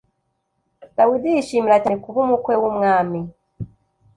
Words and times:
Dawidi 0.97 1.29
yishimira 1.35 1.77
cyane 1.83 1.97
kuba 2.03 2.17
umukwe 2.25 2.53
w’umwami. 2.61 3.19